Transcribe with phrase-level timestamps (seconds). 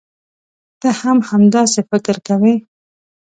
[0.79, 2.55] ته هم همداسې فکر کوې.